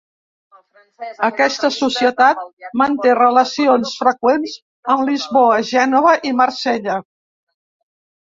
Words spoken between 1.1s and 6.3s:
Aquesta societat manté relacions freqüents amb Lisboa, Gènova